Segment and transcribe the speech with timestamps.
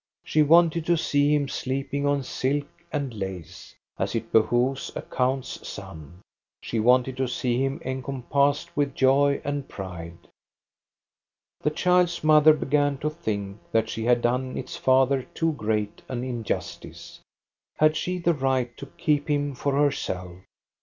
[0.23, 5.67] She wanted to see him sleeping on silk and lace, as it behoves a count's
[5.69, 6.21] son.
[6.59, 10.17] She wanted to see him encompassed with joy and pride.
[11.59, 16.23] The child's mother began to think that she had done its father too great an
[16.23, 17.19] injustice.
[17.77, 20.39] Had she the right to keep him for herself?